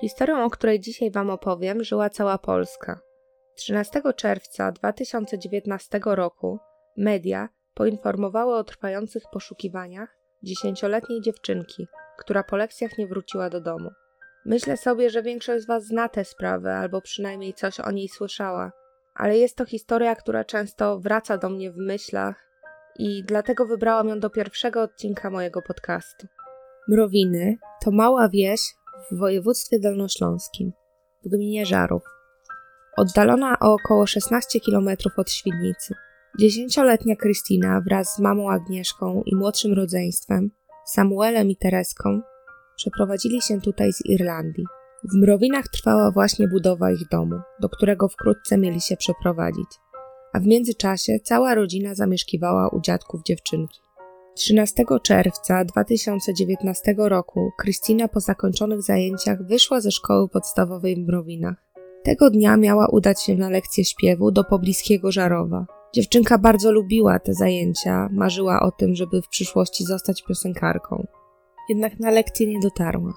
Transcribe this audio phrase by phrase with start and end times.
[0.00, 3.00] Historią, o której dzisiaj Wam opowiem, żyła cała Polska.
[3.54, 6.58] 13 czerwca 2019 roku
[6.96, 11.86] media poinformowały o trwających poszukiwaniach dziesięcioletniej dziewczynki,
[12.18, 13.90] która po lekcjach nie wróciła do domu.
[14.44, 18.72] Myślę sobie, że większość z Was zna tę sprawę, albo przynajmniej coś o niej słyszała,
[19.14, 22.48] ale jest to historia, która często wraca do mnie w myślach
[22.98, 26.26] i dlatego wybrałam ją do pierwszego odcinka mojego podcastu.
[26.88, 28.60] Mrowiny to mała wieś
[29.10, 30.72] w województwie dolnośląskim,
[31.24, 32.02] w gminie Żarów,
[32.96, 35.94] oddalona o około 16 km od Świdnicy.
[36.38, 40.50] Dziesięcioletnia Krystyna wraz z mamą Agnieszką i młodszym rodzeństwem,
[40.86, 42.20] Samuelem i Tereską,
[42.76, 44.64] przeprowadzili się tutaj z Irlandii.
[45.04, 49.68] W Mrowinach trwała właśnie budowa ich domu, do którego wkrótce mieli się przeprowadzić,
[50.32, 53.80] a w międzyczasie cała rodzina zamieszkiwała u dziadków dziewczynki.
[54.38, 61.64] 13 czerwca 2019 roku Krystyna po zakończonych zajęciach wyszła ze szkoły podstawowej w Mrowinach.
[62.04, 65.66] Tego dnia miała udać się na lekcję śpiewu do pobliskiego Żarowa.
[65.94, 71.06] Dziewczynka bardzo lubiła te zajęcia, marzyła o tym, żeby w przyszłości zostać piosenkarką.
[71.68, 73.12] Jednak na lekcję nie dotarła.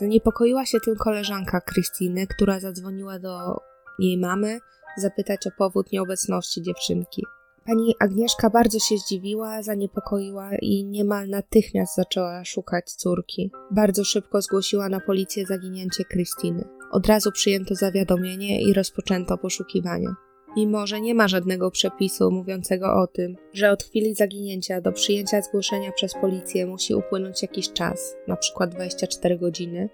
[0.00, 3.56] Zaniepokoiła się tym koleżanka Krystyny, która zadzwoniła do
[3.98, 4.58] jej mamy
[4.96, 7.22] zapytać o powód nieobecności dziewczynki.
[7.68, 13.50] Pani Agnieszka bardzo się zdziwiła, zaniepokoiła i niemal natychmiast zaczęła szukać córki.
[13.70, 16.64] Bardzo szybko zgłosiła na policję zaginięcie Krystyny.
[16.90, 20.14] Od razu przyjęto zawiadomienie i rozpoczęto poszukiwania.
[20.56, 25.42] Mimo, że nie ma żadnego przepisu mówiącego o tym, że od chwili zaginięcia do przyjęcia
[25.42, 28.66] zgłoszenia przez policję musi upłynąć jakiś czas, np.
[28.66, 29.88] 24 godziny,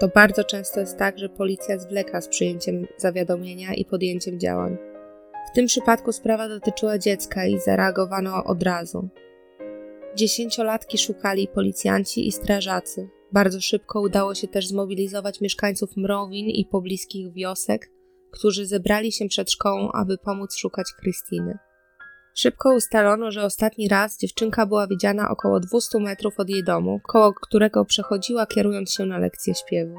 [0.00, 4.91] to bardzo często jest tak, że policja zwleka z przyjęciem zawiadomienia i podjęciem działań.
[5.50, 9.08] W tym przypadku sprawa dotyczyła dziecka i zareagowano od razu.
[10.16, 13.08] Dziesięciolatki szukali policjanci i strażacy.
[13.32, 17.90] Bardzo szybko udało się też zmobilizować mieszkańców Mrowin i pobliskich wiosek,
[18.30, 21.58] którzy zebrali się przed szkołą, aby pomóc szukać Krystyny.
[22.34, 27.32] Szybko ustalono, że ostatni raz dziewczynka była widziana około 200 metrów od jej domu, koło
[27.32, 29.94] którego przechodziła kierując się na lekcję śpiewu.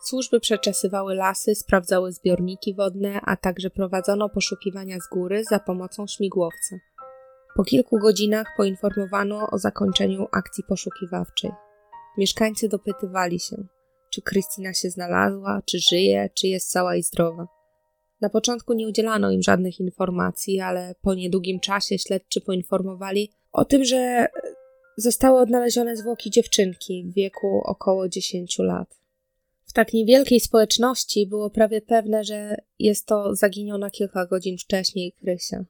[0.00, 6.76] Służby przeczesywały lasy, sprawdzały zbiorniki wodne, a także prowadzono poszukiwania z góry za pomocą śmigłowca.
[7.56, 11.50] Po kilku godzinach poinformowano o zakończeniu akcji poszukiwawczej.
[12.18, 13.56] Mieszkańcy dopytywali się,
[14.10, 17.48] czy Krystyna się znalazła, czy żyje, czy jest cała i zdrowa.
[18.20, 23.84] Na początku nie udzielano im żadnych informacji, ale po niedługim czasie śledczy poinformowali o tym,
[23.84, 24.26] że
[24.96, 28.98] zostały odnalezione zwłoki dziewczynki w wieku około 10 lat.
[29.68, 35.64] W tak niewielkiej społeczności było prawie pewne, że jest to zaginiona kilka godzin wcześniej Krysia.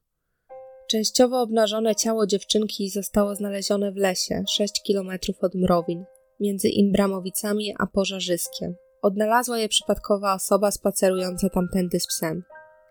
[0.91, 6.05] Częściowo obnażone ciało dziewczynki zostało znalezione w lesie, 6 kilometrów od Mrowin,
[6.41, 8.75] między Imbramowicami a Pożarzyskiem.
[9.03, 12.43] Odnalazła je przypadkowa osoba spacerująca tamtędy z psem.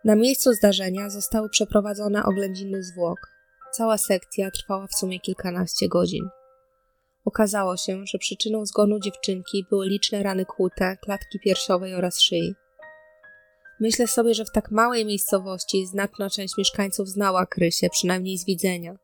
[0.06, 3.20] Na miejscu zdarzenia zostały przeprowadzone oględziny zwłok.
[3.72, 6.30] Cała sekcja trwała w sumie kilkanaście godzin.
[7.28, 12.56] Okazało się, że przyczyną zgonu dziewczynki były liczne rany kłute, klatki piersiowej oraz szyi.
[13.80, 18.96] Myślę sobie, że w tak małej miejscowości znaczna część mieszkańców znała Krysię, przynajmniej z widzenia.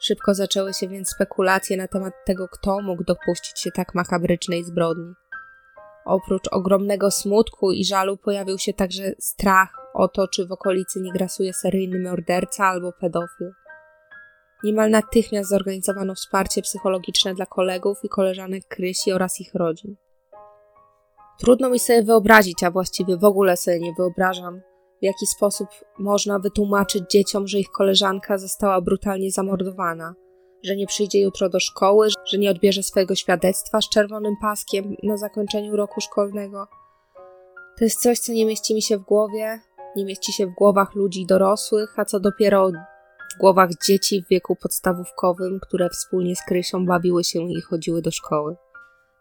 [0.00, 5.12] Szybko zaczęły się więc spekulacje na temat tego, kto mógł dopuścić się tak makabrycznej zbrodni.
[6.04, 11.12] Oprócz ogromnego smutku i żalu pojawił się także strach o to, czy w okolicy nie
[11.12, 13.61] grasuje seryjny morderca albo pedofil.
[14.64, 19.96] Niemal natychmiast zorganizowano wsparcie psychologiczne dla kolegów i koleżanek Krysi oraz ich rodzin.
[21.38, 24.60] Trudno mi sobie wyobrazić, a właściwie w ogóle sobie nie wyobrażam,
[25.02, 25.68] w jaki sposób
[25.98, 30.14] można wytłumaczyć dzieciom, że ich koleżanka została brutalnie zamordowana,
[30.64, 35.16] że nie przyjdzie jutro do szkoły, że nie odbierze swojego świadectwa z czerwonym paskiem na
[35.16, 36.66] zakończeniu roku szkolnego.
[37.78, 39.60] To jest coś, co nie mieści mi się w głowie,
[39.96, 42.70] nie mieści się w głowach ludzi dorosłych, a co dopiero
[43.34, 48.10] w głowach dzieci w wieku podstawówkowym, które wspólnie z Krysią bawiły się i chodziły do
[48.10, 48.56] szkoły.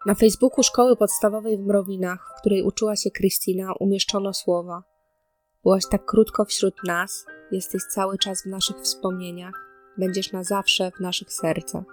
[0.05, 4.83] Na Facebooku szkoły podstawowej w Mrowinach, w której uczyła się Krystyna, umieszczono słowa:
[5.63, 9.53] Byłaś tak krótko wśród nas, jesteś cały czas w naszych wspomnieniach,
[9.97, 11.83] będziesz na zawsze w naszych sercach.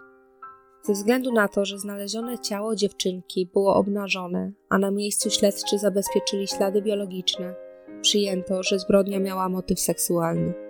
[0.83, 6.49] Ze względu na to, że znalezione ciało dziewczynki było obnażone, a na miejscu śledczy zabezpieczyli
[6.49, 7.55] ślady biologiczne,
[8.03, 10.68] przyjęto, że zbrodnia miała motyw seksualny.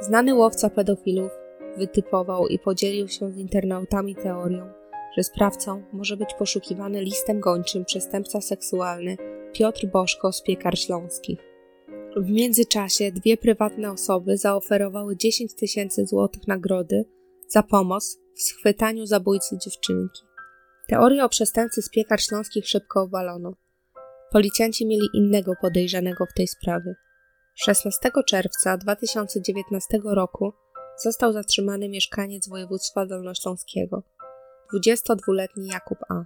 [0.00, 1.32] Znany łowca pedofilów
[1.76, 4.72] wytypował i podzielił się z internautami teorią,
[5.16, 9.16] że sprawcą może być poszukiwany listem gończym przestępca seksualny
[9.52, 11.38] Piotr Boszko z Piekar Śląskich.
[12.16, 17.04] W międzyczasie dwie prywatne osoby zaoferowały 10 tysięcy złotych nagrody
[17.48, 20.22] za pomoc w schwytaniu zabójcy dziewczynki.
[20.88, 23.54] Teorię o przestępcy z Piekar Śląskich szybko obalono.
[24.32, 26.94] Policjanci mieli innego podejrzanego w tej sprawie.
[27.56, 30.52] 16 czerwca 2019 roku
[31.02, 34.02] został zatrzymany mieszkaniec województwa dolnośląskiego,
[34.74, 36.24] 22-letni Jakub A.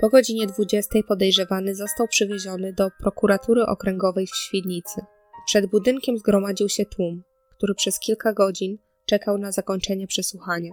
[0.00, 5.00] Po godzinie 20 podejrzewany został przywieziony do prokuratury okręgowej w Świdnicy.
[5.46, 7.22] Przed budynkiem zgromadził się tłum,
[7.56, 10.72] który przez kilka godzin czekał na zakończenie przesłuchania.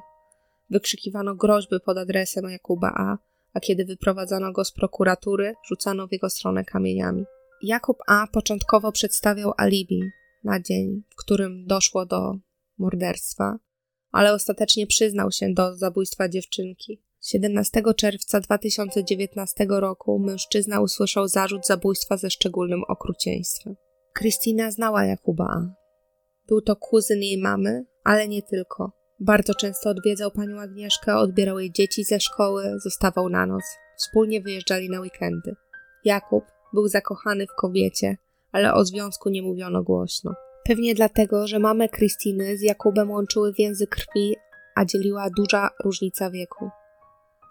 [0.70, 3.18] Wykrzykiwano groźby pod adresem Jakuba A,
[3.54, 7.26] a kiedy wyprowadzano go z prokuratury, rzucano w jego stronę kamieniami.
[7.62, 10.02] Jakub A początkowo przedstawiał alibi
[10.44, 12.36] na dzień, w którym doszło do
[12.78, 13.60] morderstwa,
[14.12, 17.02] ale ostatecznie przyznał się do zabójstwa dziewczynki.
[17.22, 23.76] 17 czerwca 2019 roku mężczyzna usłyszał zarzut zabójstwa ze szczególnym okrucieństwem.
[24.14, 25.74] Krystyna znała Jakuba A.
[26.48, 28.92] Był to kuzyn jej mamy, ale nie tylko.
[29.20, 33.64] Bardzo często odwiedzał panią Agnieszkę, odbierał jej dzieci ze szkoły, zostawał na noc.
[33.98, 35.56] Wspólnie wyjeżdżali na weekendy.
[36.06, 36.44] Jakub
[36.74, 38.18] był zakochany w kobiecie,
[38.52, 40.34] ale o związku nie mówiono głośno.
[40.66, 44.36] Pewnie dlatego, że mamę Krystyny z Jakubem łączyły więzy krwi,
[44.76, 46.70] a dzieliła duża różnica wieku.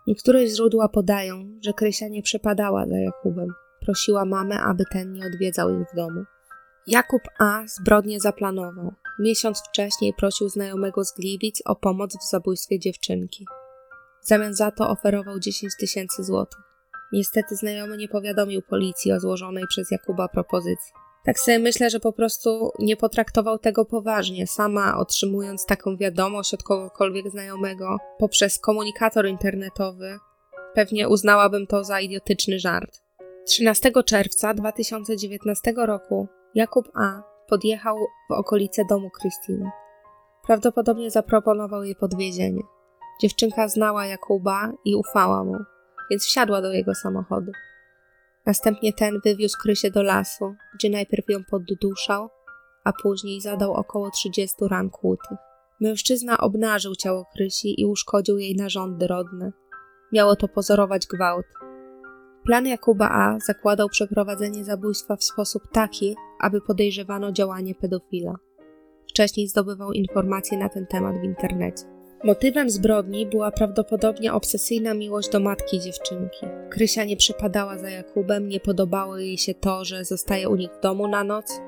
[0.06, 3.49] Niektóre źródła podają, że Krysia nie przepadała za Jakubem.
[3.81, 6.25] Prosiła mamę, aby ten nie odwiedzał ich w domu.
[6.87, 7.62] Jakub A.
[7.67, 8.93] zbrodnię zaplanował.
[9.19, 13.47] Miesiąc wcześniej prosił znajomego z Gliwic o pomoc w zabójstwie dziewczynki.
[14.23, 16.68] W zamian za to oferował 10 tysięcy złotych.
[17.12, 20.93] Niestety znajomy nie powiadomił policji o złożonej przez Jakuba propozycji.
[21.25, 24.46] Tak sobie myślę, że po prostu nie potraktował tego poważnie.
[24.46, 30.19] Sama otrzymując taką wiadomość od kogokolwiek znajomego poprzez komunikator internetowy,
[30.75, 33.02] pewnie uznałabym to za idiotyczny żart.
[33.46, 37.22] 13 czerwca 2019 roku Jakub A.
[37.49, 37.96] podjechał
[38.31, 39.70] w okolice domu Krystyny.
[40.46, 42.62] Prawdopodobnie zaproponował jej podwiezienie.
[43.20, 45.56] Dziewczynka znała Jakuba i ufała mu,
[46.10, 47.52] więc wsiadła do jego samochodu.
[48.46, 52.28] Następnie ten wywiózł Krysię do lasu, gdzie najpierw ją podduszał,
[52.84, 55.38] a później zadał około 30 ran kłutych.
[55.81, 59.52] Mężczyzna obnażył ciało Krysi i uszkodził jej narządy rodne.
[60.12, 61.46] Miało to pozorować gwałt.
[62.44, 68.34] Plan Jakuba A zakładał przeprowadzenie zabójstwa w sposób taki, aby podejrzewano działanie pedofila.
[69.08, 71.98] Wcześniej zdobywał informacje na ten temat w internecie.
[72.25, 76.47] Motywem zbrodni była prawdopodobnie obsesyjna miłość do matki dziewczynki.
[76.70, 80.81] Krysia nie przypadała za Jakubem, nie podobało jej się to, że zostaje u nich w
[80.81, 81.61] domu na noc.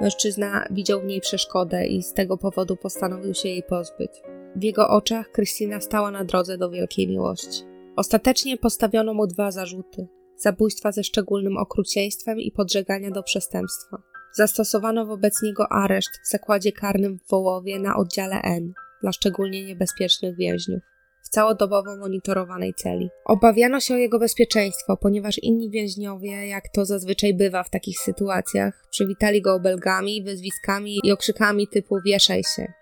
[0.00, 4.10] Mężczyzna widział w niej przeszkodę i z tego powodu postanowił się jej pozbyć.
[4.56, 7.62] W jego oczach Krystyna stała na drodze do wielkiej miłości.
[7.96, 10.06] Ostatecznie postawiono mu dwa zarzuty:
[10.36, 14.02] zabójstwa ze szczególnym okrucieństwem i podżegania do przestępstwa.
[14.32, 18.72] Zastosowano wobec niego areszt w zakładzie karnym w Wołowie na oddziale N
[19.04, 20.82] dla szczególnie niebezpiecznych więźniów
[21.24, 23.08] w całodobowo monitorowanej celi.
[23.24, 28.86] Obawiano się o jego bezpieczeństwo, ponieważ inni więźniowie, jak to zazwyczaj bywa w takich sytuacjach,
[28.90, 32.72] przywitali go obelgami, wyzwiskami i okrzykami typu wieszaj się.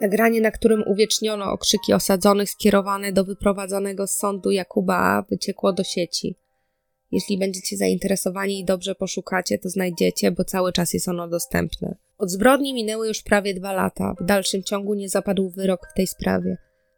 [0.00, 6.34] Nagranie, na którym uwieczniono okrzyki osadzonych skierowane do wyprowadzonego z sądu Jakuba, wyciekło do sieci.
[7.12, 12.07] Jeśli będziecie zainteresowani i dobrze poszukacie, to znajdziecie, bo cały czas jest ono dostępne.
[12.18, 14.14] Od zbrodni minęły już prawie dwa lata.
[14.20, 16.56] W dalszym ciągu nie zapadł wyrok w tej sprawie.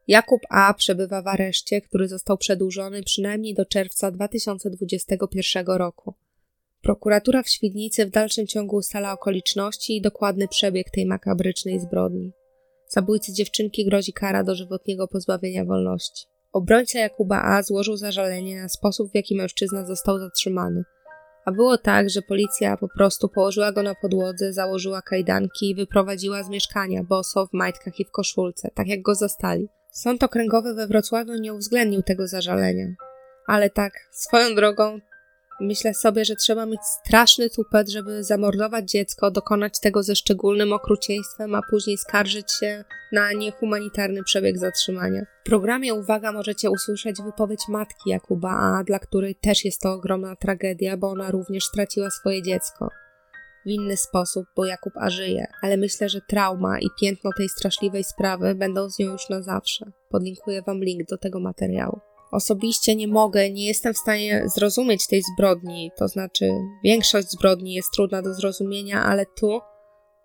[0.08, 0.74] Jakub A.
[0.74, 6.14] przebywa w areszcie, który został przedłużony przynajmniej do czerwca 2021 roku.
[6.82, 12.32] Prokuratura w Świdnicy w dalszym ciągu ustala okoliczności i dokładny przebieg tej makabrycznej zbrodni.
[12.88, 16.26] Zabójcy dziewczynki grozi kara dożywotniego pozbawienia wolności.
[16.52, 17.62] Obrońca Jakuba A.
[17.62, 20.84] złożył zażalenie na sposób, w jaki mężczyzna został zatrzymany.
[21.44, 26.42] A było tak, że policja po prostu położyła go na podłodze, założyła kajdanki i wyprowadziła
[26.42, 29.68] z mieszkania, boso, w majtkach i w koszulce, tak jak go zastali.
[29.90, 32.86] Sąd okręgowy we Wrocławiu nie uwzględnił tego zażalenia.
[33.46, 34.98] Ale tak, swoją drogą,
[35.60, 41.54] Myślę sobie, że trzeba mieć straszny tupet, żeby zamordować dziecko, dokonać tego ze szczególnym okrucieństwem,
[41.54, 45.22] a później skarżyć się na niehumanitarny przebieg zatrzymania.
[45.40, 50.36] W programie Uwaga możecie usłyszeć wypowiedź matki Jakuba A, dla której też jest to ogromna
[50.36, 52.88] tragedia, bo ona również straciła swoje dziecko.
[53.66, 58.04] W inny sposób, bo Jakub A żyje, ale myślę, że trauma i piętno tej straszliwej
[58.04, 59.92] sprawy będą z nią już na zawsze.
[60.10, 62.00] Podlinkuję Wam link do tego materiału.
[62.32, 66.52] Osobiście nie mogę, nie jestem w stanie zrozumieć tej zbrodni, to znaczy
[66.84, 69.60] większość zbrodni jest trudna do zrozumienia, ale tu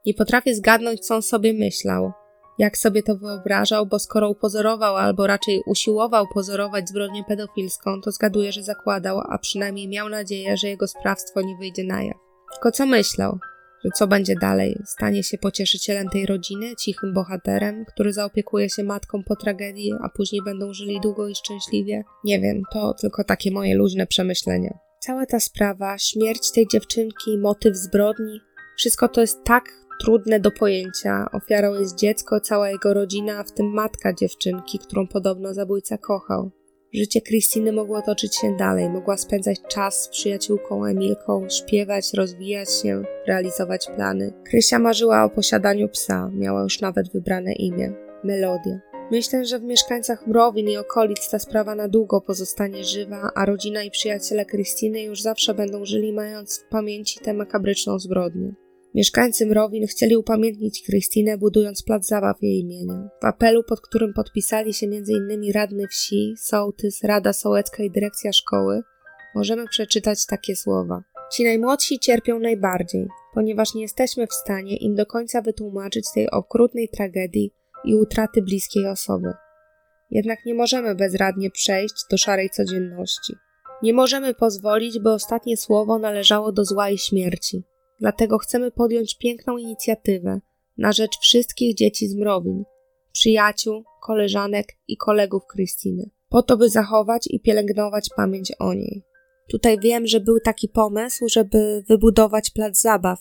[0.06, 2.12] nie potrafię zgadnąć, co on sobie myślał,
[2.60, 8.52] jak sobie to wyobrażał, bo skoro upozorował albo raczej usiłował pozorować zbrodnię pedofilską, to zgaduję,
[8.52, 12.18] że zakładał, a przynajmniej miał nadzieję, że jego sprawstwo nie wyjdzie na jaw.
[12.54, 13.40] Tylko co myślał?
[13.94, 14.80] Co będzie dalej?
[14.86, 20.42] Stanie się pocieszycielem tej rodziny, cichym bohaterem, który zaopiekuje się matką po tragedii, a później
[20.46, 22.04] będą żyli długo i szczęśliwie?
[22.24, 24.78] Nie wiem, to tylko takie moje luźne przemyślenia.
[25.00, 28.40] Cała ta sprawa, śmierć tej dziewczynki, motyw zbrodni,
[28.78, 29.64] wszystko to jest tak
[30.02, 31.26] trudne do pojęcia.
[31.32, 36.52] Ofiarą jest dziecko, cała jego rodzina, w tym matka dziewczynki, którą podobno zabójca kochał.
[36.96, 43.04] Życie Krystyny mogło toczyć się dalej, mogła spędzać czas z przyjaciółką Emilką, śpiewać, rozwijać się,
[43.28, 44.34] realizować plany.
[44.50, 48.80] Krysia marzyła o posiadaniu psa, miała już nawet wybrane imię Melodia.
[49.12, 53.84] Myślę, że w mieszkańcach Mrowin i okolic ta sprawa na długo pozostanie żywa, a rodzina
[53.84, 58.65] i przyjaciele Krystyny już zawsze będą żyli mając w pamięci tę makabryczną zbrodnię.
[58.96, 63.10] Mieszkańcy Mrowin chcieli upamiętnić Krystynę, budując plac zabaw jej imienia.
[63.22, 65.52] W apelu, pod którym podpisali się m.in.
[65.54, 68.82] radny wsi, sołtys, Rada Sołecka i dyrekcja szkoły,
[69.36, 71.04] możemy przeczytać takie słowa.
[71.34, 76.90] Ci najmłodsi cierpią najbardziej, ponieważ nie jesteśmy w stanie im do końca wytłumaczyć tej okrutnej
[76.90, 77.52] tragedii
[77.86, 79.34] i utraty bliskiej osoby.
[80.12, 83.34] Jednak nie możemy bezradnie przejść do szarej codzienności.
[83.84, 87.64] Nie możemy pozwolić, by ostatnie słowo należało do zła i śmierci.
[88.06, 90.40] Dlatego chcemy podjąć piękną inicjatywę
[90.78, 92.64] na rzecz wszystkich dzieci z Mrowin,
[93.12, 99.04] przyjaciół, koleżanek i kolegów Krystyny, po to, by zachować i pielęgnować pamięć o niej.
[99.50, 103.20] Tutaj wiem, że był taki pomysł, żeby wybudować plac zabaw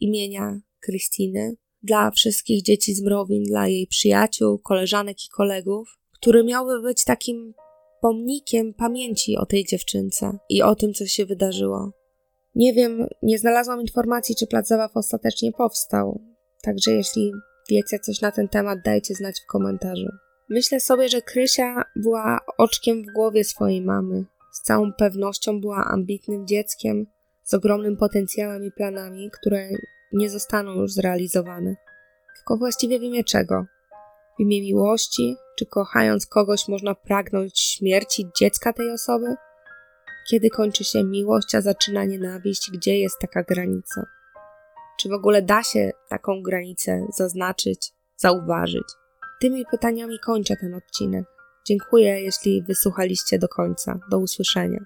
[0.00, 6.82] imienia Krystyny dla wszystkich dzieci z Mrowin, dla jej przyjaciół, koleżanek i kolegów, który miałby
[6.82, 7.54] być takim
[8.00, 11.99] pomnikiem pamięci o tej dziewczynce i o tym, co się wydarzyło.
[12.54, 16.20] Nie wiem, nie znalazłam informacji, czy plac zabaw ostatecznie powstał.
[16.62, 17.32] Także jeśli
[17.70, 20.08] wiecie coś na ten temat, dajcie znać w komentarzu.
[20.48, 24.24] Myślę sobie, że Krysia była oczkiem w głowie swojej mamy.
[24.52, 27.06] Z całą pewnością była ambitnym dzieckiem,
[27.42, 29.68] z ogromnym potencjałem i planami, które
[30.12, 31.76] nie zostaną już zrealizowane.
[32.36, 33.64] Tylko właściwie w imię czego?
[34.38, 35.36] W imię miłości?
[35.58, 39.34] Czy kochając kogoś można pragnąć śmierci dziecka tej osoby?
[40.30, 42.70] Kiedy kończy się miłość, a zaczyna nienawiść?
[42.72, 44.06] Gdzie jest taka granica?
[45.00, 48.84] Czy w ogóle da się taką granicę zaznaczyć, zauważyć?
[49.40, 51.24] Tymi pytaniami kończę ten odcinek.
[51.66, 53.98] Dziękuję, jeśli wysłuchaliście do końca.
[54.10, 54.80] Do usłyszenia.